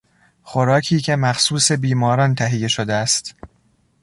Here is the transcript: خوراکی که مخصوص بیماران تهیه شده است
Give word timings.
خوراکی 0.43 0.99
که 0.99 1.15
مخصوص 1.15 1.71
بیماران 1.71 2.35
تهیه 2.35 2.67
شده 2.67 2.93
است 2.93 3.35